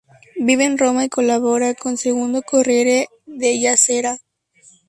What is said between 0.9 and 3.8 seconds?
y colabora con Il Corriere della